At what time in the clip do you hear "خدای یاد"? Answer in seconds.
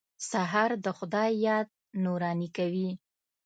0.97-1.67